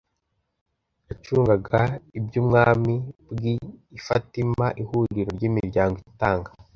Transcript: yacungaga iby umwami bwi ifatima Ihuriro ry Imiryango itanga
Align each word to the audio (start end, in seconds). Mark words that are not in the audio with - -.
yacungaga 1.07 1.81
iby 2.17 2.33
umwami 2.41 2.95
bwi 3.31 3.53
ifatima 3.97 4.65
Ihuriro 4.81 5.29
ry 5.37 5.43
Imiryango 5.49 5.97
itanga 6.11 6.49